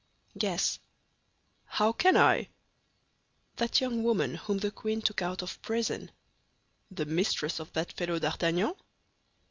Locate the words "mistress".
7.05-7.59